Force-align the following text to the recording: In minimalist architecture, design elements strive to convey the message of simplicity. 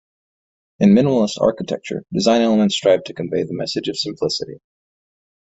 In 0.79 0.95
minimalist 0.95 1.39
architecture, 1.39 2.03
design 2.11 2.41
elements 2.41 2.73
strive 2.75 3.03
to 3.03 3.13
convey 3.13 3.43
the 3.43 3.53
message 3.53 3.87
of 3.87 3.95
simplicity. 3.99 4.57